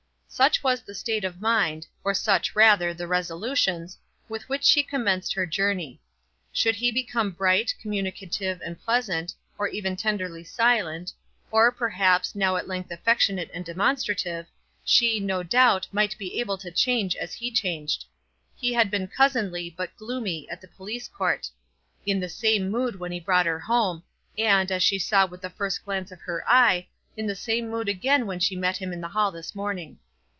[0.33, 3.97] Such was the state of mind, or such, rather, the resolutions,
[4.29, 5.99] with which she commenced her journey.
[6.53, 11.11] Should he become bright, communicative, and pleasant, or even tenderly silent,
[11.51, 14.45] or, perhaps, now at length affectionate and demonstrative,
[14.85, 18.05] she, no doubt, might be able to change as he changed.
[18.55, 21.49] He had been cousinly, but gloomy, at the police court;
[22.05, 24.01] in the same mood when he brought her home;
[24.37, 26.87] and, as she saw with the first glance of her eye,
[27.17, 29.99] in the same mood again when she met him in the hall this morning.